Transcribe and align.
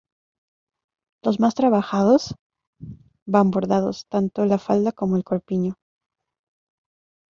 Los 1.23 1.39
más 1.39 1.53
trabajados 1.53 2.33
van 3.27 3.51
bordados, 3.51 4.07
tanto 4.09 4.43
la 4.47 4.57
falda 4.57 4.91
como 4.93 5.15
el 5.15 5.23
corpiño. 5.23 5.75